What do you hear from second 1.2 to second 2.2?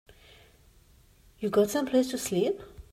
You got someplace to